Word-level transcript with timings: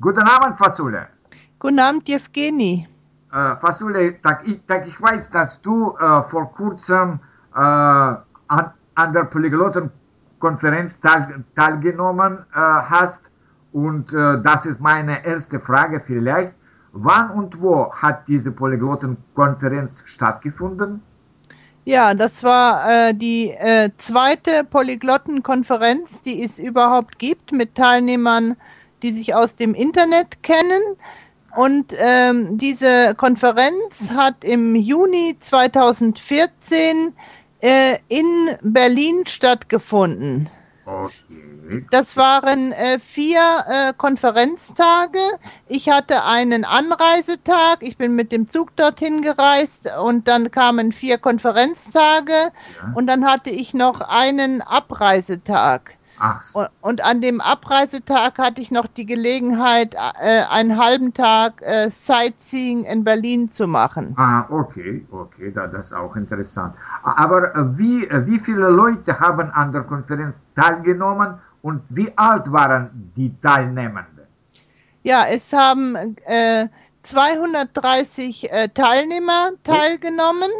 Guten 0.00 0.22
Abend, 0.22 0.58
Fasule. 0.58 1.06
Guten 1.58 1.78
Abend, 1.78 2.08
Jewgeni. 2.08 2.88
Äh, 3.32 3.56
Fasule, 3.56 4.10
ich, 4.44 4.60
ich 4.86 5.00
weiß, 5.00 5.30
dass 5.30 5.60
du 5.62 5.96
äh, 5.98 6.22
vor 6.28 6.52
kurzem 6.52 7.20
äh, 7.54 7.58
an, 7.58 8.72
an 8.94 9.12
der 9.12 9.24
Polyglottenkonferenz 9.24 11.00
teil, 11.00 11.44
teilgenommen 11.54 12.38
äh, 12.54 12.58
hast. 12.58 13.20
Und 13.72 14.12
äh, 14.12 14.42
das 14.42 14.66
ist 14.66 14.80
meine 14.80 15.24
erste 15.24 15.60
Frage 15.60 16.02
vielleicht. 16.04 16.52
Wann 16.92 17.30
und 17.30 17.60
wo 17.60 17.92
hat 17.92 18.28
diese 18.28 18.52
Polyglottenkonferenz 18.52 20.02
stattgefunden? 20.04 21.02
Ja, 21.84 22.14
das 22.14 22.42
war 22.42 22.88
äh, 22.88 23.14
die 23.14 23.50
äh, 23.50 23.90
zweite 23.96 24.64
Polyglottenkonferenz, 24.64 26.22
die 26.22 26.42
es 26.42 26.58
überhaupt 26.58 27.18
gibt, 27.18 27.52
mit 27.52 27.74
Teilnehmern, 27.74 28.56
die 29.04 29.12
sich 29.12 29.34
aus 29.34 29.54
dem 29.54 29.74
Internet 29.74 30.42
kennen. 30.42 30.82
Und 31.54 31.92
ähm, 31.98 32.58
diese 32.58 33.14
Konferenz 33.14 34.10
hat 34.10 34.42
im 34.42 34.74
Juni 34.74 35.36
2014 35.38 37.12
äh, 37.60 37.98
in 38.08 38.24
Berlin 38.62 39.24
stattgefunden. 39.26 40.50
Okay. 40.86 41.86
Das 41.90 42.16
waren 42.16 42.72
äh, 42.72 42.98
vier 42.98 43.40
äh, 43.68 43.92
Konferenztage. 43.96 45.18
Ich 45.68 45.88
hatte 45.88 46.24
einen 46.24 46.64
Anreisetag. 46.64 47.78
Ich 47.80 47.96
bin 47.96 48.14
mit 48.14 48.32
dem 48.32 48.48
Zug 48.48 48.74
dorthin 48.76 49.22
gereist 49.22 49.88
und 50.02 50.28
dann 50.28 50.50
kamen 50.50 50.92
vier 50.92 51.18
Konferenztage 51.18 52.32
Ja. 52.32 52.92
und 52.94 53.06
dann 53.06 53.24
hatte 53.26 53.50
ich 53.50 53.72
noch 53.74 54.00
einen 54.02 54.60
Abreisetag. 54.60 55.96
Ach, 56.18 56.42
Und, 56.80 57.04
an 57.04 57.20
dem 57.20 57.40
Abreisetag 57.40 58.38
hatte 58.38 58.60
ich 58.60 58.70
noch 58.70 58.86
die 58.86 59.06
Gelegenheit, 59.06 59.94
äh, 59.94 60.42
einen 60.48 60.78
halben 60.78 61.12
Tag 61.12 61.60
äh, 61.62 61.90
Sightseeing 61.90 62.84
in 62.84 63.04
Berlin 63.04 63.50
zu 63.50 63.66
machen. 63.66 64.14
ah, 64.16 64.46
okay, 64.48 65.04
okay, 65.10 65.52
da, 65.52 65.66
das 65.66 65.86
ist 65.86 65.92
auch 65.92 66.14
interessant. 66.16 66.74
Aber 67.02 67.54
äh, 67.54 67.78
wie, 67.78 68.08
wie 68.26 68.38
viele 68.38 68.68
Leute 68.68 69.18
haben 69.18 69.50
an 69.50 69.72
der 69.72 69.82
Konferenz 69.82 70.36
teilgenommen 70.54 71.34
und 71.62 71.82
wie 71.88 72.12
alt 72.16 72.50
waren 72.52 73.12
die 73.16 73.34
Teilnehmenden? 73.40 74.24
Ja, 75.02 75.26
es 75.26 75.52
haben 75.52 76.16
äh, 76.24 76.68
230 77.02 78.50
äh, 78.50 78.68
Teilnehmer 78.68 79.50
teilgenommen. 79.62 80.50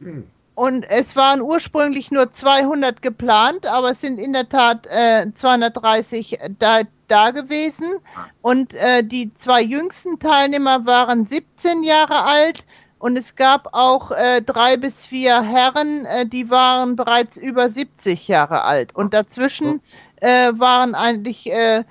Okay. 0.00 0.24
Und 0.54 0.88
es 0.88 1.16
waren 1.16 1.40
ursprünglich 1.40 2.12
nur 2.12 2.30
200 2.30 3.02
geplant, 3.02 3.66
aber 3.66 3.90
es 3.90 4.00
sind 4.00 4.20
in 4.20 4.32
der 4.32 4.48
Tat 4.48 4.86
äh, 4.86 5.26
230 5.34 6.38
da, 6.58 6.82
da 7.08 7.30
gewesen. 7.30 7.96
Und 8.40 8.72
äh, 8.74 9.02
die 9.02 9.34
zwei 9.34 9.62
jüngsten 9.62 10.20
Teilnehmer 10.20 10.86
waren 10.86 11.26
17 11.26 11.82
Jahre 11.82 12.22
alt. 12.22 12.64
Und 12.98 13.18
es 13.18 13.34
gab 13.34 13.74
auch 13.74 14.12
äh, 14.12 14.40
drei 14.40 14.76
bis 14.76 15.04
vier 15.04 15.42
Herren, 15.42 16.06
äh, 16.06 16.24
die 16.24 16.48
waren 16.50 16.96
bereits 16.96 17.36
über 17.36 17.68
70 17.68 18.28
Jahre 18.28 18.62
alt. 18.62 18.94
Und 18.94 19.12
dazwischen 19.12 19.82
äh, 20.20 20.52
waren 20.54 20.94
eigentlich 20.94 21.50
äh, 21.50 21.84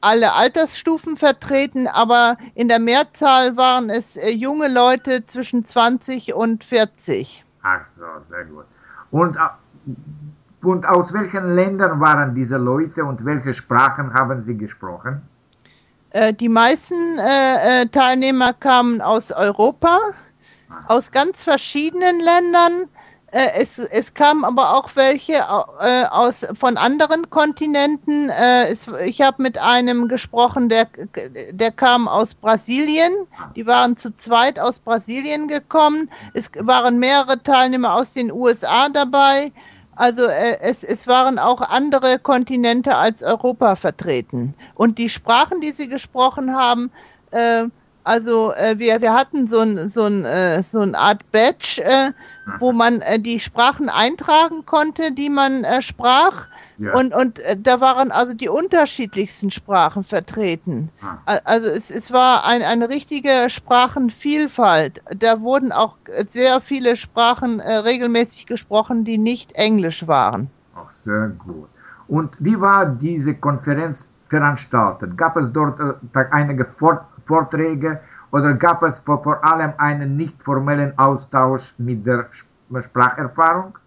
alle 0.00 0.32
Altersstufen 0.32 1.16
vertreten, 1.18 1.86
aber 1.86 2.38
in 2.54 2.68
der 2.68 2.78
Mehrzahl 2.78 3.56
waren 3.58 3.90
es 3.90 4.18
junge 4.34 4.68
Leute 4.68 5.26
zwischen 5.26 5.62
20 5.62 6.32
und 6.32 6.64
40. 6.64 7.44
Ach 7.62 7.86
so, 7.96 8.04
sehr 8.28 8.44
gut. 8.44 8.64
Und, 9.10 9.36
und 10.62 10.86
aus 10.86 11.12
welchen 11.12 11.54
Ländern 11.54 12.00
waren 12.00 12.34
diese 12.34 12.56
Leute 12.56 13.04
und 13.04 13.24
welche 13.24 13.54
Sprachen 13.54 14.12
haben 14.14 14.42
sie 14.42 14.56
gesprochen? 14.56 15.22
Äh, 16.10 16.34
die 16.34 16.48
meisten 16.48 17.18
äh, 17.18 17.82
äh, 17.82 17.86
Teilnehmer 17.86 18.52
kamen 18.52 19.00
aus 19.00 19.32
Europa, 19.32 19.98
aus 20.86 21.10
ganz 21.10 21.42
verschiedenen 21.42 22.20
Ländern. 22.20 22.88
Äh, 23.32 23.62
es, 23.62 23.78
es 23.78 24.12
kamen 24.12 24.44
aber 24.44 24.76
auch 24.76 24.90
welche 24.94 25.32
äh, 25.80 26.04
aus, 26.10 26.46
von 26.52 26.76
anderen 26.76 27.30
Kontinenten. 27.30 28.28
Äh, 28.28 28.68
es, 28.68 28.86
ich 29.04 29.22
habe 29.22 29.42
mit 29.42 29.56
einem 29.56 30.06
gesprochen, 30.06 30.68
der, 30.68 30.86
der 31.50 31.72
kam 31.72 32.08
aus 32.08 32.34
Brasilien. 32.34 33.10
Die 33.56 33.66
waren 33.66 33.96
zu 33.96 34.14
zweit 34.14 34.58
aus 34.60 34.78
Brasilien 34.78 35.48
gekommen. 35.48 36.10
Es 36.34 36.50
waren 36.58 36.98
mehrere 36.98 37.42
Teilnehmer 37.42 37.94
aus 37.94 38.12
den 38.12 38.30
USA 38.30 38.90
dabei. 38.90 39.50
Also 39.96 40.26
es, 40.26 40.84
es 40.84 41.06
waren 41.06 41.38
auch 41.38 41.62
andere 41.62 42.18
Kontinente 42.18 42.96
als 42.96 43.22
Europa 43.22 43.76
vertreten. 43.76 44.54
Und 44.74 44.98
die 44.98 45.08
Sprachen, 45.08 45.60
die 45.60 45.70
sie 45.70 45.88
gesprochen 45.88 46.54
haben, 46.54 46.90
also 48.04 48.52
äh, 48.52 48.78
wir, 48.78 49.00
wir 49.00 49.12
hatten 49.14 49.46
so 49.46 49.60
ein, 49.60 49.90
so 49.90 50.04
ein, 50.04 50.24
äh, 50.24 50.62
so 50.62 50.80
eine 50.80 50.98
Art 50.98 51.30
Badge, 51.32 51.82
äh, 51.84 52.12
wo 52.58 52.72
man 52.72 53.00
äh, 53.02 53.18
die 53.20 53.38
Sprachen 53.38 53.88
eintragen 53.88 54.64
konnte, 54.66 55.12
die 55.12 55.30
man 55.30 55.64
äh, 55.64 55.82
sprach. 55.82 56.48
Ja. 56.78 56.94
Und, 56.94 57.14
und 57.14 57.38
äh, 57.40 57.56
da 57.56 57.80
waren 57.80 58.10
also 58.10 58.34
die 58.34 58.48
unterschiedlichsten 58.48 59.50
Sprachen 59.50 60.02
vertreten. 60.02 60.90
A- 61.26 61.38
Also 61.44 61.68
es, 61.68 61.90
es 61.90 62.10
war 62.10 62.44
ein, 62.44 62.62
eine 62.62 62.88
richtige 62.88 63.48
Sprachenvielfalt. 63.48 65.02
Da 65.16 65.40
wurden 65.40 65.72
auch 65.72 65.96
äh, 66.06 66.24
sehr 66.28 66.60
viele 66.60 66.96
Sprachen 66.96 67.60
äh, 67.60 67.72
regelmäßig 67.76 68.46
gesprochen, 68.46 69.04
die 69.04 69.18
nicht 69.18 69.52
Englisch 69.52 70.06
waren. 70.08 70.48
Ach, 70.74 70.90
sehr 71.04 71.28
gut. 71.28 71.68
Und 72.08 72.36
wie 72.40 72.60
war 72.60 72.86
diese 72.86 73.34
Konferenz 73.34 74.08
veranstaltet? 74.28 75.16
Gab 75.16 75.36
es 75.36 75.52
dort 75.52 75.78
äh, 75.80 76.24
einige 76.30 76.64
Vort 76.64 77.04
Vorträge 77.26 78.00
oder 78.32 78.54
gab 78.54 78.82
es 78.82 78.98
vor, 79.00 79.44
allem 79.44 79.72
einen 79.78 80.16
nicht 80.16 80.42
formellen 80.42 80.98
Austausch 80.98 81.74
mit 81.78 82.06
der 82.06 82.28
Sp- 82.32 82.48
Spracherfahrung? 82.82 83.78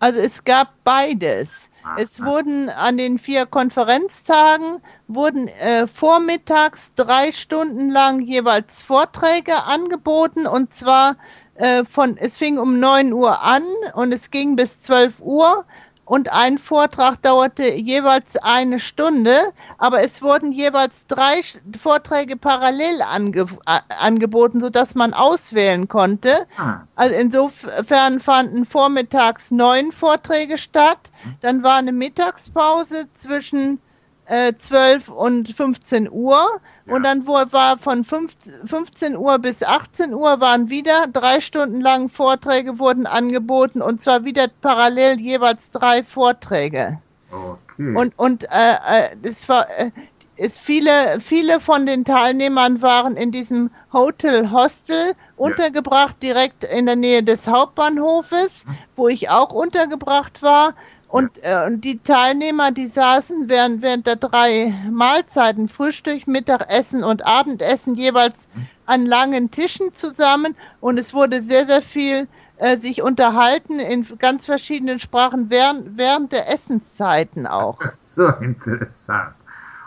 Also 0.00 0.20
es 0.20 0.44
gab 0.44 0.68
beides. 0.84 1.70
Ah, 1.82 1.96
Es 1.96 2.20
ah. 2.20 2.24
wurden 2.24 2.68
an 2.70 2.96
den 2.98 3.18
vier 3.18 3.46
Konferenztagen 3.46 4.80
wurden 5.08 5.48
äh, 5.48 5.86
vormittags 5.86 6.94
drei 6.94 7.32
Stunden 7.32 7.90
lang 7.90 8.20
jeweils 8.20 8.82
Vorträge 8.82 9.64
angeboten 9.64 10.46
und 10.46 10.72
zwar 10.72 11.16
äh, 11.54 11.84
von 11.84 12.16
es 12.16 12.38
fing 12.38 12.58
um 12.58 12.78
9 12.80 13.12
Uhr 13.12 13.42
an 13.42 13.62
und 13.94 14.12
es 14.14 14.30
ging 14.30 14.56
bis 14.56 14.82
12 14.82 15.20
Uhr 15.20 15.64
und 16.10 16.32
ein 16.32 16.58
Vortrag 16.58 17.22
dauerte 17.22 17.72
jeweils 17.72 18.36
eine 18.36 18.80
Stunde, 18.80 19.36
aber 19.78 20.02
es 20.02 20.20
wurden 20.22 20.50
jeweils 20.50 21.06
drei 21.06 21.40
Vorträge 21.78 22.36
parallel 22.36 23.00
ange 23.00 23.46
angeboten, 23.64 24.60
sodass 24.60 24.96
man 24.96 25.14
auswählen 25.14 25.86
konnte. 25.86 26.48
Ah, 26.58 26.80
Also 26.96 27.14
insofern 27.14 28.18
fanden 28.18 28.66
vormittags 28.66 29.52
neun 29.52 29.92
Vorträge 29.92 30.58
statt. 30.58 31.12
Dann 31.42 31.62
war 31.62 31.76
eine 31.76 31.92
Mittagspause 31.92 33.06
zwischen 33.12 33.78
äh, 34.30 34.54
12 34.56 35.08
und 35.08 35.52
15 35.52 36.08
Uhr. 36.10 36.60
Und 36.86 37.04
dann 37.04 37.26
wo, 37.26 37.32
war 37.32 37.78
von 37.78 38.04
15, 38.04 38.66
15 38.66 39.16
Uhr 39.16 39.38
bis 39.38 39.62
18 39.62 40.14
Uhr 40.14 40.40
waren 40.40 40.70
wieder 40.70 41.06
drei 41.12 41.40
Stunden 41.40 41.80
lang 41.80 42.08
Vorträge 42.08 42.78
wurden 42.78 43.06
angeboten 43.06 43.82
und 43.82 44.00
zwar 44.00 44.24
wieder 44.24 44.48
parallel 44.60 45.20
jeweils 45.20 45.70
drei 45.72 46.02
Vorträge. 46.04 46.98
okay. 47.30 47.96
Und, 47.96 48.18
und 48.18 48.44
äh, 48.44 48.74
äh, 48.88 49.16
es 49.22 49.48
war, 49.48 49.68
äh, 49.78 49.90
es 50.36 50.56
viele, 50.56 51.20
viele 51.20 51.60
von 51.60 51.84
den 51.84 52.04
Teilnehmern 52.04 52.82
waren 52.82 53.16
in 53.16 53.30
diesem 53.30 53.70
Hotel 53.92 54.50
Hostel 54.50 55.14
untergebracht, 55.36 56.22
direkt 56.22 56.64
in 56.64 56.86
der 56.86 56.96
Nähe 56.96 57.22
des 57.22 57.46
Hauptbahnhofes, 57.46 58.64
wo 58.96 59.08
ich 59.08 59.28
auch 59.28 59.52
untergebracht 59.52 60.42
war. 60.42 60.74
Und, 61.10 61.30
äh, 61.42 61.66
und 61.66 61.80
die 61.80 61.98
Teilnehmer, 61.98 62.70
die 62.70 62.86
saßen 62.86 63.48
während, 63.48 63.82
während 63.82 64.06
der 64.06 64.16
drei 64.16 64.72
Mahlzeiten, 64.90 65.68
Frühstück, 65.68 66.28
Mittagessen 66.28 67.02
und 67.02 67.26
Abendessen, 67.26 67.96
jeweils 67.96 68.48
an 68.86 69.06
langen 69.06 69.50
Tischen 69.50 69.92
zusammen. 69.94 70.54
Und 70.80 71.00
es 71.00 71.12
wurde 71.12 71.42
sehr, 71.42 71.66
sehr 71.66 71.82
viel 71.82 72.28
äh, 72.58 72.76
sich 72.76 73.02
unterhalten 73.02 73.80
in 73.80 74.06
ganz 74.18 74.46
verschiedenen 74.46 75.00
Sprachen 75.00 75.50
während, 75.50 75.96
während 75.96 76.30
der 76.30 76.48
Essenszeiten 76.48 77.46
auch. 77.46 77.78
so 78.14 78.28
interessant. 78.40 79.34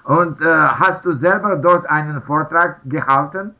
Und 0.04 0.42
äh, 0.42 0.46
hast 0.46 1.06
du 1.06 1.14
selber 1.14 1.56
dort 1.56 1.90
einen 1.90 2.22
Vortrag 2.22 2.82
gehalten? 2.84 3.56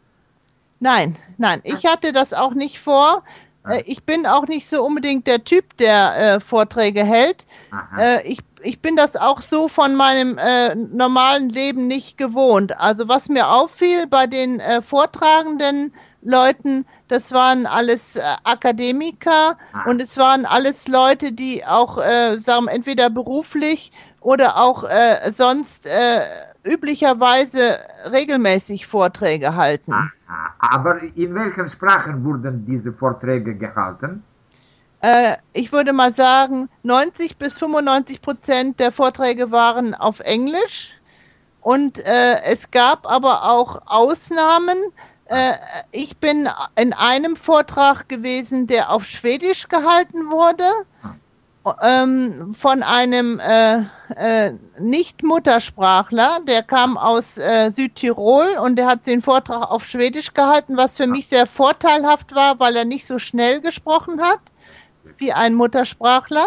Nein, 0.82 1.18
nein, 1.38 1.62
ich 1.64 1.86
hatte 1.86 2.12
das 2.12 2.34
auch 2.34 2.54
nicht 2.54 2.80
vor. 2.80 3.24
Äh, 3.68 3.82
ich 3.86 4.04
bin 4.04 4.26
auch 4.26 4.48
nicht 4.48 4.68
so 4.68 4.84
unbedingt 4.84 5.28
der 5.28 5.44
Typ, 5.44 5.78
der 5.78 6.36
äh, 6.36 6.40
Vorträge 6.40 7.04
hält. 7.04 7.46
Aha. 7.72 8.02
Äh, 8.02 8.28
ich, 8.28 8.40
ich 8.62 8.80
bin 8.82 8.96
das 8.96 9.16
auch 9.16 9.42
so 9.42 9.68
von 9.68 9.96
meinem 9.96 10.38
äh, 10.38 10.76
normalen 10.76 11.50
Leben 11.50 11.88
nicht 11.88 12.18
gewohnt. 12.18 12.78
Also 12.80 13.08
was 13.08 13.30
mir 13.30 13.48
auffiel 13.50 14.08
bei 14.08 14.28
den 14.28 14.60
äh, 14.60 14.82
vortragenden 14.82 15.94
Leuten, 16.22 16.86
das 17.10 17.32
waren 17.32 17.66
alles 17.66 18.16
äh, 18.16 18.22
Akademiker 18.44 19.58
Ah. 19.74 19.90
und 19.90 20.02
es 20.02 20.18
waren 20.18 20.46
alles 20.46 20.88
Leute, 20.88 21.32
die 21.34 21.66
auch, 21.66 21.98
sagen 22.40 22.68
entweder 22.68 23.10
beruflich 23.10 23.92
oder 24.22 24.58
auch 24.58 24.86
sonst 25.36 25.88
üblicherweise 26.64 27.80
regelmäßig 28.12 28.88
Vorträge 28.88 29.56
halten. 29.56 29.94
Aber 30.60 31.02
in 31.16 31.36
welchen 31.36 31.68
Sprachen 31.68 32.24
wurden 32.24 32.66
diese 32.66 32.94
Vorträge 32.94 33.56
gehalten? 33.56 34.24
Äh, 35.02 35.36
ich 35.52 35.72
würde 35.74 35.92
mal 35.92 36.14
sagen, 36.14 36.70
90 36.84 37.38
bis 37.38 37.54
95 37.54 38.22
Prozent 38.22 38.80
der 38.80 38.92
Vorträge 38.92 39.52
waren 39.52 39.94
auf 39.94 40.22
Englisch. 40.22 40.92
Und 41.60 42.00
äh, 42.00 42.42
es 42.44 42.72
gab 42.72 43.06
aber 43.06 43.44
auch 43.44 43.82
Ausnahmen. 43.86 44.78
Äh, 45.26 45.54
ich 45.92 46.18
bin 46.18 46.48
in 46.76 46.94
einem 46.94 47.36
Vortrag 47.36 48.08
gewesen, 48.08 48.68
der 48.68 48.92
auf 48.92 49.04
Schwedisch 49.04 49.68
gehalten 49.68 50.32
wurde, 50.32 50.64
ähm, 51.82 52.54
von 52.54 52.82
einem 52.84 53.42
äh, 54.18 54.54
Nicht-Muttersprachler, 54.80 56.40
der 56.48 56.64
kam 56.64 56.98
aus 56.98 57.38
äh, 57.38 57.72
Südtirol 57.72 58.46
und 58.64 58.76
der 58.76 58.88
hat 58.88 59.06
den 59.08 59.22
Vortrag 59.22 59.70
auf 59.70 59.86
Schwedisch 59.86 60.34
gehalten, 60.34 60.78
was 60.78 60.98
für 60.98 61.08
mich 61.08 61.28
sehr 61.28 61.46
vorteilhaft 61.46 62.34
war, 62.34 62.60
weil 62.60 62.76
er 62.76 62.86
nicht 62.86 63.06
so 63.06 63.20
schnell 63.20 63.62
gesprochen 63.62 64.22
hat 64.22 64.40
wie 65.18 65.34
ein 65.34 65.54
Muttersprachler. 65.54 66.46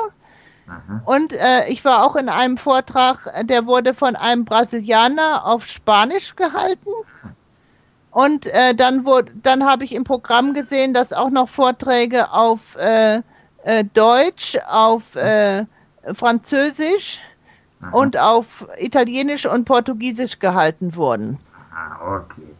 Aha. 0.68 1.02
Und 1.04 1.32
äh, 1.32 1.68
ich 1.68 1.84
war 1.84 2.04
auch 2.04 2.16
in 2.16 2.28
einem 2.28 2.56
Vortrag, 2.56 3.30
der 3.46 3.66
wurde 3.66 3.94
von 3.94 4.16
einem 4.16 4.44
Brasilianer 4.44 5.46
auf 5.46 5.66
Spanisch 5.66 6.34
gehalten. 6.34 6.90
Und 8.10 8.46
äh, 8.46 8.74
dann, 8.74 9.06
dann 9.42 9.64
habe 9.64 9.84
ich 9.84 9.94
im 9.94 10.04
Programm 10.04 10.54
gesehen, 10.54 10.94
dass 10.94 11.12
auch 11.12 11.30
noch 11.30 11.48
Vorträge 11.48 12.32
auf 12.32 12.76
äh, 12.76 13.20
äh 13.64 13.84
Deutsch, 13.92 14.58
auf 14.66 15.14
äh, 15.16 15.66
Französisch 16.14 17.20
Aha. 17.82 17.90
und 17.92 18.18
auf 18.18 18.66
Italienisch 18.78 19.46
und 19.46 19.64
Portugiesisch 19.64 20.38
gehalten 20.38 20.96
wurden. 20.96 21.38
Ah, 21.74 22.20
okay. 22.20 22.54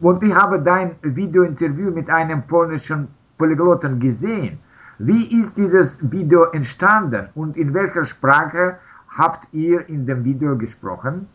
Und 0.00 0.22
ich 0.22 0.34
habe 0.34 0.60
dein 0.60 0.96
Videointerview 1.02 1.90
mit 1.90 2.10
einem 2.10 2.42
polnischen 2.46 3.08
Polyglotten 3.36 4.00
gesehen. 4.00 4.58
Wie 4.98 5.40
ist 5.40 5.56
dieses 5.56 5.98
Video 6.02 6.44
entstanden 6.50 7.28
und 7.34 7.56
in 7.56 7.72
welcher 7.74 8.04
Sprache 8.04 8.78
habt 9.16 9.46
ihr 9.52 9.88
in 9.88 10.06
dem 10.06 10.24
Video 10.24 10.56
gesprochen? 10.56 11.28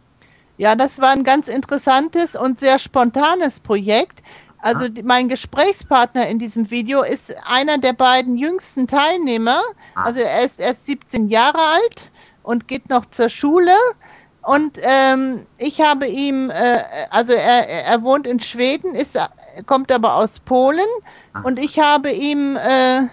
Ja, 0.58 0.76
das 0.76 1.00
war 1.00 1.12
ein 1.12 1.24
ganz 1.24 1.48
interessantes 1.48 2.36
und 2.36 2.60
sehr 2.60 2.78
spontanes 2.80 3.60
Projekt. 3.60 4.22
Also 4.60 4.88
mein 5.04 5.28
Gesprächspartner 5.28 6.28
in 6.28 6.40
diesem 6.40 6.70
Video 6.70 7.02
ist 7.04 7.36
einer 7.46 7.78
der 7.78 7.94
beiden 7.94 8.38
jüngsten 8.38 8.88
Teilnehmer. 8.88 9.62
Ah. 9.96 10.04
Also 10.04 10.22
er 10.22 10.46
ist 10.46 10.60
erst 10.60 10.86
17 10.86 11.28
Jahre 11.28 11.60
alt 11.60 12.12
und 12.44 12.68
geht 12.68 12.90
noch 12.90 13.06
zur 13.08 13.30
Schule. 13.30 13.76
Und 14.42 14.78
ähm, 14.82 15.46
ich 15.58 15.82
habe 15.82 16.08
ihm, 16.08 16.50
äh, 16.50 16.80
also 17.10 17.34
er, 17.34 17.70
er 17.70 18.04
wohnt 18.04 18.28
in 18.28 18.42
Schweden, 18.42 18.94
ist, 18.94 19.18
kommt 19.66 19.92
aber 19.92 20.16
aus 20.16 20.40
Polen. 20.42 20.86
Ah. 21.34 21.42
Und 21.44 21.58
ich 21.58 21.80
habe 21.80 22.12
ihm 22.12 22.58
äh, 22.58 23.04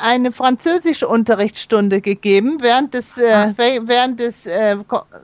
eine 0.00 0.32
französische 0.32 1.08
Unterrichtsstunde 1.08 2.00
gegeben 2.00 2.58
während 2.60 2.94
des 2.94 3.16
äh, 3.16 3.32
ah. 3.32 3.54
während 3.56 4.20
des 4.20 4.46
äh, 4.46 4.76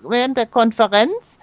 während 0.03 0.37
der 0.37 0.47
Konferenz 0.47 1.39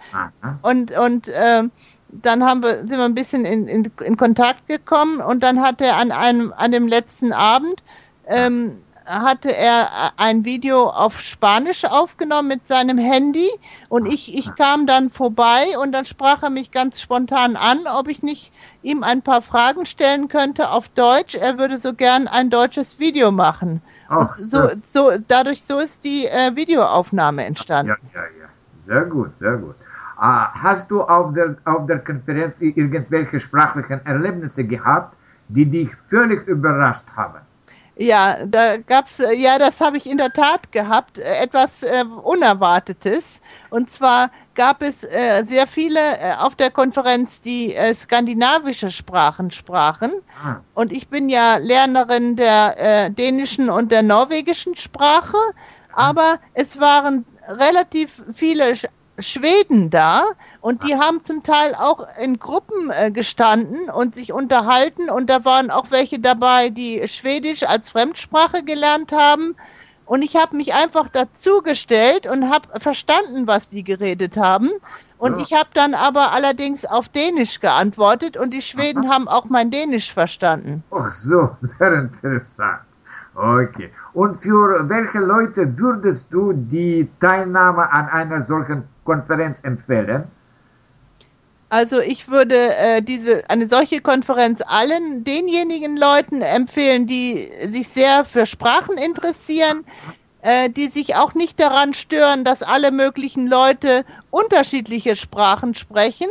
und 0.63 0.97
und 0.97 1.27
äh, 1.27 1.63
dann 2.09 2.43
haben 2.43 2.63
wir 2.63 2.79
sind 2.79 2.97
wir 2.97 3.05
ein 3.05 3.13
bisschen 3.13 3.45
in, 3.45 3.67
in, 3.67 3.91
in 4.03 4.17
Kontakt 4.17 4.67
gekommen 4.67 5.21
und 5.21 5.43
dann 5.43 5.61
hat 5.61 5.81
er 5.81 5.97
an 5.97 6.11
einem 6.11 6.53
an 6.55 6.71
dem 6.71 6.87
letzten 6.87 7.33
Abend 7.33 7.83
ähm, 8.27 8.81
hatte 9.07 9.55
er 9.55 10.11
ein 10.17 10.45
Video 10.45 10.89
auf 10.89 11.21
Spanisch 11.21 11.85
aufgenommen 11.85 12.49
mit 12.49 12.67
seinem 12.67 12.97
Handy 12.97 13.49
und 13.89 14.05
ich, 14.05 14.37
ich 14.37 14.53
kam 14.55 14.85
dann 14.85 15.09
vorbei 15.09 15.77
und 15.81 15.93
dann 15.93 16.05
sprach 16.05 16.43
er 16.43 16.49
mich 16.49 16.71
ganz 16.71 16.99
spontan 16.99 17.55
an, 17.55 17.79
ob 17.87 18.09
ich 18.09 18.21
nicht 18.21 18.51
ihm 18.81 19.03
ein 19.03 19.21
paar 19.21 19.41
Fragen 19.41 19.85
stellen 19.85 20.27
könnte 20.27 20.69
auf 20.69 20.89
Deutsch. 20.89 21.35
Er 21.35 21.57
würde 21.57 21.77
so 21.77 21.93
gern 21.93 22.27
ein 22.27 22.49
deutsches 22.49 22.99
Video 22.99 23.31
machen. 23.31 23.81
Ach, 24.09 24.35
so, 24.37 24.69
so, 24.83 25.11
dadurch 25.27 25.63
so 25.63 25.79
ist 25.79 26.03
die 26.03 26.27
äh, 26.27 26.55
Videoaufnahme 26.55 27.45
entstanden. 27.45 27.95
Ja, 28.13 28.21
ja, 28.21 28.27
ja. 28.39 28.47
Sehr 28.85 29.05
gut, 29.05 29.37
sehr 29.39 29.57
gut. 29.57 29.75
Uh, 30.17 30.47
hast 30.53 30.89
du 30.89 31.03
auf 31.03 31.33
der, 31.33 31.57
auf 31.65 31.85
der 31.85 31.99
Konferenz 31.99 32.59
irgendwelche 32.61 33.39
sprachlichen 33.39 34.03
Erlebnisse 34.05 34.63
gehabt, 34.63 35.15
die 35.49 35.65
dich 35.65 35.89
völlig 36.09 36.47
überrascht 36.47 37.05
haben? 37.15 37.41
Ja, 37.99 38.45
da 38.45 38.77
gab's, 38.77 39.19
äh, 39.19 39.33
ja, 39.33 39.57
das 39.57 39.79
habe 39.79 39.97
ich 39.97 40.05
in 40.05 40.17
der 40.17 40.31
Tat 40.31 40.71
gehabt, 40.71 41.17
äh, 41.17 41.23
etwas 41.39 41.81
äh, 41.81 42.03
Unerwartetes. 42.23 43.41
Und 43.71 43.89
zwar 43.89 44.29
gab 44.53 44.83
es 44.83 45.03
äh, 45.03 45.43
sehr 45.47 45.65
viele 45.65 45.99
äh, 45.99 46.33
auf 46.37 46.55
der 46.55 46.69
Konferenz, 46.69 47.41
die 47.41 47.73
äh, 47.73 47.93
skandinavische 47.95 48.91
Sprachen 48.91 49.49
sprachen. 49.49 50.11
Ah. 50.43 50.57
Und 50.75 50.91
ich 50.91 51.07
bin 51.07 51.27
ja 51.29 51.57
Lernerin 51.57 52.35
der 52.35 53.09
dänischen 53.09 53.69
und 53.69 53.91
der 53.91 54.03
norwegischen 54.03 54.75
Sprache. 54.75 55.37
Ah. 55.93 56.09
Aber 56.09 56.39
es 56.53 56.79
waren 56.79 57.25
relativ 57.47 58.21
viele 58.33 58.75
Schweden 59.19 59.89
da 59.89 60.23
und 60.61 60.87
die 60.87 60.95
haben 60.95 61.23
zum 61.23 61.43
Teil 61.43 61.73
auch 61.75 62.07
in 62.19 62.37
Gruppen 62.39 62.91
äh, 62.91 63.11
gestanden 63.11 63.89
und 63.89 64.15
sich 64.15 64.31
unterhalten 64.31 65.09
und 65.09 65.29
da 65.29 65.43
waren 65.43 65.71
auch 65.71 65.89
welche 65.89 66.19
dabei, 66.19 66.69
die 66.69 67.07
Schwedisch 67.07 67.63
als 67.63 67.89
Fremdsprache 67.89 68.63
gelernt 68.63 69.11
haben 69.11 69.55
und 70.05 70.21
ich 70.21 70.35
habe 70.35 70.55
mich 70.55 70.73
einfach 70.73 71.09
dazugestellt 71.09 72.27
und 72.27 72.49
habe 72.49 72.79
verstanden, 72.79 73.47
was 73.47 73.69
sie 73.69 73.83
geredet 73.83 74.37
haben 74.37 74.69
und 75.17 75.37
ja. 75.37 75.43
ich 75.43 75.53
habe 75.53 75.69
dann 75.73 75.95
aber 75.95 76.31
allerdings 76.31 76.85
auf 76.85 77.09
Dänisch 77.09 77.59
geantwortet 77.59 78.37
und 78.37 78.51
die 78.51 78.61
Schweden 78.61 79.05
Aha. 79.05 79.13
haben 79.13 79.27
auch 79.27 79.45
mein 79.45 79.71
Dänisch 79.71 80.13
verstanden. 80.13 80.83
Ach 80.91 81.11
so, 81.11 81.55
sehr 81.79 81.93
interessant. 81.93 82.81
Okay. 83.33 83.91
Und 84.13 84.41
für 84.41 84.89
welche 84.89 85.19
Leute 85.19 85.77
würdest 85.77 86.25
du 86.31 86.53
die 86.53 87.07
Teilnahme 87.19 87.91
an 87.91 88.09
einer 88.09 88.45
solchen 88.45 88.83
Konferenz 89.07 89.63
empfehlen? 89.63 90.25
Also 91.69 91.99
ich 91.99 92.27
würde 92.27 92.75
äh, 92.75 93.01
diese 93.01 93.49
eine 93.49 93.67
solche 93.67 94.01
Konferenz 94.01 94.61
allen 94.65 95.23
denjenigen 95.23 95.95
Leuten 95.95 96.41
empfehlen, 96.41 97.07
die 97.07 97.49
sich 97.71 97.87
sehr 97.87 98.25
für 98.25 98.45
Sprachen 98.45 98.97
interessieren, 98.97 99.85
äh, 100.41 100.69
die 100.69 100.87
sich 100.87 101.15
auch 101.15 101.33
nicht 101.35 101.57
daran 101.59 101.93
stören, 101.93 102.43
dass 102.43 102.63
alle 102.63 102.91
möglichen 102.91 103.47
Leute 103.47 104.03
unterschiedliche 104.29 105.15
Sprachen 105.15 105.73
sprechen, 105.73 106.27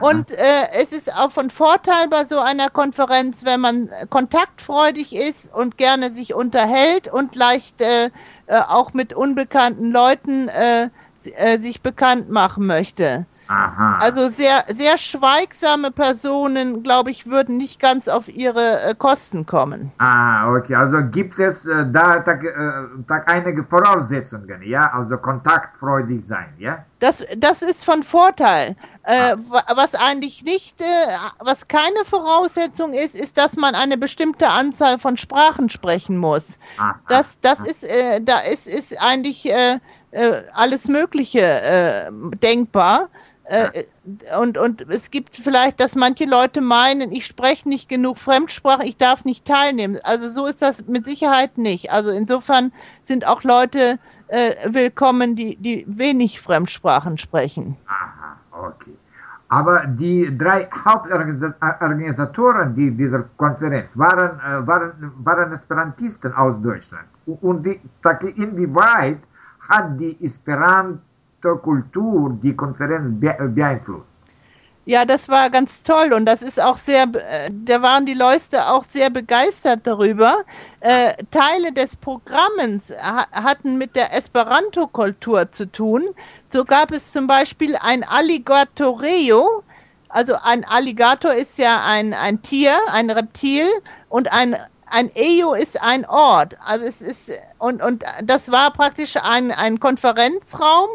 und 0.00 0.30
äh, 0.30 0.68
es 0.72 0.92
ist 0.92 1.14
auch 1.14 1.30
von 1.30 1.50
Vorteil 1.50 2.08
bei 2.08 2.24
so 2.24 2.38
einer 2.38 2.70
Konferenz, 2.70 3.44
wenn 3.44 3.60
man 3.60 3.90
kontaktfreudig 4.08 5.14
ist 5.14 5.52
und 5.52 5.76
gerne 5.76 6.10
sich 6.10 6.32
unterhält 6.32 7.12
und 7.12 7.36
leicht 7.36 7.82
äh, 7.82 8.06
äh, 8.46 8.60
auch 8.66 8.94
mit 8.94 9.12
unbekannten 9.12 9.90
Leuten 9.90 10.48
äh, 10.48 10.88
äh, 11.26 11.58
sich 11.58 11.82
bekannt 11.82 12.30
machen 12.30 12.66
möchte. 12.66 13.26
Aha. 13.48 13.98
Also 13.98 14.30
sehr, 14.30 14.64
sehr 14.68 14.96
schweigsame 14.96 15.90
Personen, 15.90 16.82
glaube 16.82 17.10
ich, 17.10 17.26
würden 17.26 17.58
nicht 17.58 17.78
ganz 17.78 18.08
auf 18.08 18.28
ihre 18.28 18.82
äh, 18.82 18.94
Kosten 18.94 19.44
kommen. 19.44 19.92
Ah, 19.98 20.50
okay. 20.50 20.74
Also 20.74 20.98
gibt 21.10 21.38
es 21.38 21.66
äh, 21.66 21.84
da, 21.92 22.20
da, 22.20 22.32
äh, 22.32 22.86
da, 23.06 23.22
einige 23.26 23.62
Voraussetzungen, 23.64 24.62
ja? 24.62 24.90
Also 24.92 25.18
kontaktfreudig 25.18 26.24
sein, 26.26 26.54
ja? 26.58 26.84
Das, 27.00 27.24
das 27.36 27.60
ist 27.60 27.84
von 27.84 28.02
Vorteil. 28.02 28.76
Äh, 29.02 29.32
ah. 29.32 29.62
Was 29.74 29.94
eigentlich 29.94 30.42
nicht, 30.42 30.80
äh, 30.80 30.84
was 31.40 31.68
keine 31.68 32.04
Voraussetzung 32.06 32.94
ist, 32.94 33.14
ist, 33.14 33.36
dass 33.36 33.56
man 33.56 33.74
eine 33.74 33.98
bestimmte 33.98 34.48
Anzahl 34.48 34.98
von 34.98 35.18
Sprachen 35.18 35.68
sprechen 35.68 36.16
muss. 36.16 36.58
Ah, 36.78 36.94
das, 37.08 37.38
das 37.40 37.60
ah. 37.60 37.64
ist, 37.64 37.84
äh, 37.84 38.22
da 38.22 38.38
ist, 38.38 38.66
ist 38.66 38.98
eigentlich 38.98 39.52
alles 40.52 40.88
Mögliche 40.88 42.10
denkbar. 42.42 43.08
Äh, 43.44 43.84
und, 44.38 44.56
und 44.56 44.88
es 44.88 45.10
gibt 45.10 45.36
vielleicht, 45.36 45.78
dass 45.78 45.94
manche 45.94 46.24
Leute 46.24 46.60
meinen, 46.62 47.12
ich 47.12 47.26
spreche 47.26 47.68
nicht 47.68 47.88
genug 47.88 48.18
Fremdsprache, 48.18 48.84
ich 48.86 48.96
darf 48.96 49.24
nicht 49.24 49.44
teilnehmen. 49.44 49.98
Also 50.02 50.30
so 50.30 50.46
ist 50.46 50.62
das 50.62 50.86
mit 50.86 51.04
Sicherheit 51.04 51.58
nicht. 51.58 51.92
Also 51.92 52.10
insofern 52.10 52.72
sind 53.04 53.26
auch 53.26 53.42
Leute 53.44 53.98
äh, 54.28 54.54
willkommen, 54.66 55.36
die, 55.36 55.56
die 55.56 55.84
wenig 55.86 56.40
Fremdsprachen 56.40 57.18
sprechen. 57.18 57.76
Aha, 57.86 58.38
okay. 58.68 58.96
Aber 59.48 59.86
die 59.86 60.36
drei 60.38 60.66
Hauptorganisatoren 60.84 62.74
die 62.74 62.90
dieser 62.90 63.24
Konferenz 63.36 63.96
waren, 63.98 64.40
äh, 64.40 64.66
waren, 64.66 65.12
waren 65.18 65.52
Esperantisten 65.52 66.32
aus 66.32 66.54
Deutschland. 66.62 67.04
Und 67.26 67.66
die, 67.66 67.78
inwieweit 68.36 69.18
hat 69.68 69.98
die 69.98 70.16
Esperanto 70.24 71.56
Kultur 71.62 72.38
die 72.42 72.54
Konferenz 72.54 73.20
beeinflusst? 73.20 74.14
Ja, 74.86 75.06
das 75.06 75.30
war 75.30 75.48
ganz 75.48 75.82
toll 75.82 76.12
und 76.12 76.26
das 76.26 76.42
ist 76.42 76.60
auch 76.60 76.76
sehr, 76.76 77.04
äh, 77.04 77.50
da 77.50 77.80
waren 77.80 78.04
die 78.04 78.12
Leute 78.12 78.66
auch 78.66 78.84
sehr 78.86 79.08
begeistert 79.08 79.80
darüber. 79.84 80.44
Äh, 80.80 81.14
Teile 81.30 81.72
des 81.72 81.96
Programms 81.96 82.90
ha 82.90 83.26
hatten 83.32 83.78
mit 83.78 83.96
der 83.96 84.12
Esperanto-Kultur 84.12 85.50
zu 85.52 85.72
tun. 85.72 86.02
So 86.52 86.66
gab 86.66 86.92
es 86.92 87.12
zum 87.12 87.26
Beispiel 87.26 87.76
ein 87.76 88.04
Alligatoreo. 88.04 89.62
Also 90.10 90.34
ein 90.42 90.66
Alligator 90.66 91.32
ist 91.32 91.56
ja 91.56 91.82
ein, 91.82 92.12
ein 92.12 92.42
Tier, 92.42 92.76
ein 92.92 93.08
Reptil 93.08 93.66
und 94.10 94.30
ein 94.32 94.54
ein 94.94 95.10
EO 95.14 95.54
ist 95.54 95.80
ein 95.82 96.06
Ort. 96.06 96.56
Also 96.64 96.86
es 96.86 97.00
ist 97.00 97.30
und 97.58 97.82
und 97.82 98.04
das 98.24 98.50
war 98.50 98.72
praktisch 98.72 99.16
ein, 99.16 99.50
ein 99.50 99.80
Konferenzraum 99.80 100.88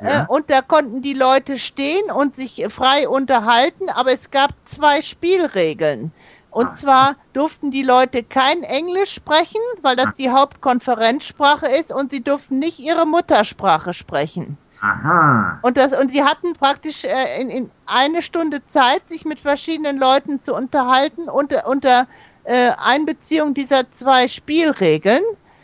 ja. 0.00 0.22
Äh, 0.22 0.26
und 0.28 0.50
da 0.50 0.60
konnten 0.62 1.02
die 1.02 1.14
Leute 1.14 1.58
stehen 1.58 2.10
und 2.10 2.36
sich 2.36 2.64
frei 2.68 3.08
unterhalten, 3.08 3.88
aber 3.88 4.12
es 4.12 4.30
gab 4.30 4.50
zwei 4.64 5.00
Spielregeln. 5.00 6.12
Und 6.50 6.68
ah. 6.68 6.72
zwar 6.72 7.16
durften 7.32 7.70
die 7.70 7.82
Leute 7.82 8.22
kein 8.22 8.62
Englisch 8.62 9.14
sprechen, 9.14 9.60
weil 9.82 9.96
das 9.96 10.08
ah. 10.08 10.14
die 10.18 10.30
Hauptkonferenzsprache 10.30 11.66
ist, 11.66 11.92
und 11.92 12.12
sie 12.12 12.22
durften 12.22 12.58
nicht 12.58 12.78
ihre 12.78 13.06
Muttersprache 13.06 13.94
sprechen. 13.94 14.58
Aha. 14.80 15.58
Und, 15.62 15.76
das, 15.76 15.98
und 15.98 16.10
sie 16.10 16.22
hatten 16.22 16.52
praktisch 16.52 17.04
äh, 17.04 17.40
in, 17.40 17.48
in 17.50 17.70
eine 17.86 18.22
Stunde 18.22 18.64
Zeit, 18.66 19.08
sich 19.08 19.24
mit 19.24 19.40
verschiedenen 19.40 19.98
Leuten 19.98 20.38
zu 20.38 20.54
unterhalten 20.54 21.28
unter, 21.28 21.66
unter 21.66 22.06
äh, 22.46 22.70
Einbeziehung 22.78 23.54
dieser 23.54 23.90
zwei 23.90 24.28
Spielregeln. 24.28 25.22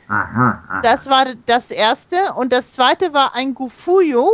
Aha, 0.09 0.63
aha. 0.69 0.81
Das 0.83 1.09
war 1.09 1.27
das 1.47 1.71
erste. 1.71 2.17
Und 2.37 2.53
das 2.53 2.73
zweite 2.73 3.13
war 3.13 3.35
ein 3.35 3.55
Gufuyu. 3.55 4.29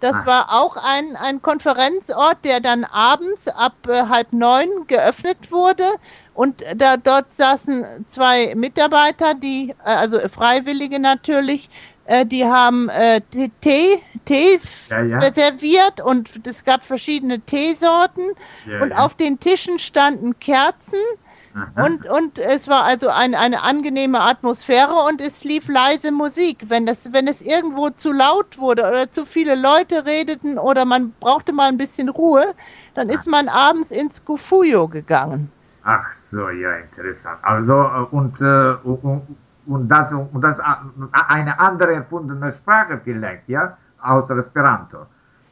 Das 0.00 0.14
aha. 0.14 0.26
war 0.26 0.52
auch 0.52 0.76
ein, 0.76 1.16
ein 1.16 1.40
Konferenzort, 1.40 2.38
der 2.44 2.60
dann 2.60 2.84
abends 2.84 3.48
ab 3.48 3.74
äh, 3.88 4.02
halb 4.08 4.32
neun 4.32 4.68
geöffnet 4.88 5.50
wurde. 5.50 5.84
Und 6.34 6.62
da 6.76 6.98
dort 6.98 7.32
saßen 7.32 8.04
zwei 8.06 8.54
Mitarbeiter, 8.54 9.34
die, 9.34 9.70
äh, 9.70 9.74
also 9.84 10.18
Freiwillige 10.28 10.98
natürlich, 10.98 11.70
äh, 12.04 12.26
die 12.26 12.44
haben 12.44 12.88
äh, 12.90 13.20
Tee, 13.62 14.02
Tee 14.26 14.60
ja, 14.90 15.02
ja. 15.02 15.34
serviert 15.34 16.00
und 16.00 16.46
es 16.46 16.64
gab 16.64 16.84
verschiedene 16.84 17.40
Teesorten. 17.40 18.24
Ja, 18.66 18.82
und 18.82 18.94
auf 18.96 19.14
den 19.14 19.40
Tischen 19.40 19.78
standen 19.78 20.38
Kerzen 20.40 21.00
und, 21.76 22.08
und 22.08 22.38
es 22.38 22.68
war 22.68 22.84
also 22.84 23.08
ein, 23.08 23.34
eine 23.34 23.62
angenehme 23.62 24.20
Atmosphäre 24.20 24.92
und 25.08 25.20
es 25.20 25.44
lief 25.44 25.68
leise 25.68 26.12
Musik. 26.12 26.66
Wenn, 26.68 26.86
das, 26.86 27.12
wenn 27.12 27.28
es 27.28 27.40
irgendwo 27.40 27.90
zu 27.90 28.12
laut 28.12 28.58
wurde 28.58 28.82
oder 28.86 29.10
zu 29.10 29.24
viele 29.24 29.54
Leute 29.54 30.04
redeten 30.04 30.58
oder 30.58 30.84
man 30.84 31.12
brauchte 31.20 31.52
mal 31.52 31.68
ein 31.68 31.78
bisschen 31.78 32.08
Ruhe, 32.08 32.54
dann 32.94 33.08
ist 33.08 33.26
man 33.26 33.48
abends 33.48 33.90
ins 33.90 34.24
Gufuyo 34.24 34.88
gegangen. 34.88 35.50
Ach 35.82 36.12
so, 36.30 36.48
ja, 36.50 36.72
interessant. 36.78 37.38
Also, 37.42 37.72
äh, 37.72 38.06
und, 38.10 38.40
äh, 38.40 38.74
und, 38.82 39.36
und 39.66 39.88
das, 39.88 40.12
und 40.12 40.40
das 40.42 40.58
äh, 40.58 40.62
eine 41.28 41.58
andere 41.58 41.94
erfundene 41.94 42.52
Sprache 42.52 43.00
vielleicht, 43.02 43.48
ja, 43.48 43.76
außer 44.02 44.36
Esperanto. 44.36 45.06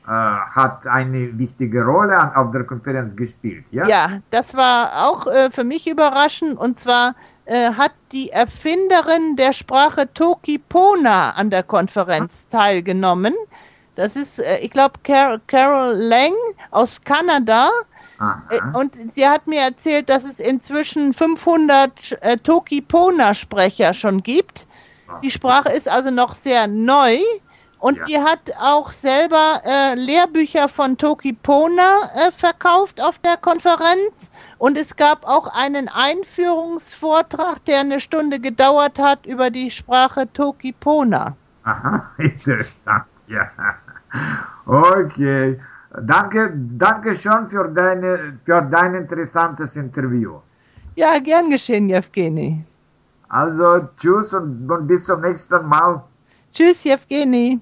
Äh, 0.07 0.11
hat 0.11 0.87
eine 0.87 1.39
wichtige 1.39 1.83
Rolle 1.83 2.37
auf 2.37 2.51
der 2.51 2.65
Konferenz 2.65 3.17
gespielt. 3.17 3.65
Ja, 3.71 3.89
ja 3.89 4.21
das 4.31 4.55
war 4.55 5.09
auch 5.09 5.27
äh, 5.27 5.51
für 5.51 5.65
mich 5.65 5.87
überraschend. 5.87 6.59
Und 6.59 6.79
zwar 6.79 7.15
äh, 7.47 7.73
hat 7.73 7.93
die 8.13 8.29
Erfinderin 8.29 9.37
der 9.37 9.55
Sprache 9.55 10.13
Toki 10.13 10.59
Pona 10.59 11.31
an 11.31 11.49
der 11.49 11.63
Konferenz 11.63 12.49
teilgenommen. 12.49 13.35
Das 13.95 14.15
ist, 14.15 14.41
äh, 14.41 14.59
ich 14.59 14.71
glaube, 14.71 14.99
Car 15.05 15.41
Carol 15.47 15.95
Lang 15.95 16.35
aus 16.71 17.01
Kanada. 17.03 17.71
Äh, 18.51 18.61
und 18.79 18.95
sie 19.11 19.27
hat 19.27 19.47
mir 19.47 19.61
erzählt, 19.61 20.11
dass 20.11 20.25
es 20.25 20.39
inzwischen 20.39 21.15
500 21.15 22.19
äh, 22.21 22.37
Toki-Pona-Sprecher 22.37 23.95
schon 23.95 24.23
gibt. 24.23 24.67
Die 25.23 25.31
Sprache 25.31 25.73
ist 25.73 25.89
also 25.89 26.11
noch 26.11 26.35
sehr 26.35 26.67
neu. 26.67 27.17
Und 27.85 27.99
ja. 27.99 28.05
die 28.07 28.19
hat 28.19 28.51
auch 28.59 28.91
selber 28.93 29.61
äh, 29.63 29.95
Lehrbücher 29.95 30.71
von 30.71 30.97
Toki 30.97 31.35
Pona 31.35 31.99
äh, 32.17 32.33
verkauft 32.33 32.99
auf 32.99 33.19
der 33.19 33.37
Konferenz. 33.37 34.31
Und 34.57 34.79
es 34.79 34.97
gab 34.97 35.27
auch 35.27 35.49
einen 35.49 35.91
Einführungsvortrag, 35.91 37.63
der 37.67 37.81
eine 37.81 38.01
Stunde 38.01 38.41
gedauert 38.41 38.99
hat 38.99 39.27
über 39.27 39.51
die 39.51 39.71
Sprache 39.71 40.27
Toki 40.33 40.73
Pona. 40.73 41.37
Aha, 41.65 42.11
interessant, 42.17 43.05
ja. 43.27 43.51
Okay. 44.65 45.61
Danke, 46.07 46.55
danke 46.55 47.15
schon 47.15 47.51
für, 47.51 47.69
deine, 47.69 48.39
für 48.47 48.63
dein 48.63 48.95
interessantes 48.95 49.77
Interview. 49.77 50.39
Ja, 50.95 51.19
gern 51.19 51.51
geschehen, 51.51 51.91
Jevgeni. 51.91 52.65
Also, 53.29 53.87
tschüss 53.99 54.33
und, 54.33 54.71
und 54.71 54.87
bis 54.87 55.05
zum 55.05 55.21
nächsten 55.21 55.69
Mal. 55.69 56.03
Tschüss, 56.55 56.83
Jevgeni. 56.85 57.61